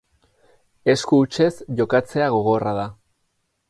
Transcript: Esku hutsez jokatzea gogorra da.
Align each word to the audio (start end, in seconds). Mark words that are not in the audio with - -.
Esku 0.93 1.21
hutsez 1.25 1.51
jokatzea 1.83 2.35
gogorra 2.39 2.77
da. 2.83 2.91